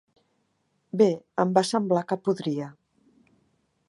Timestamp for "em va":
1.43-1.63